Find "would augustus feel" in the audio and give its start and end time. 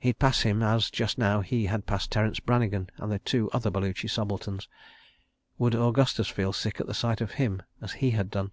5.56-6.52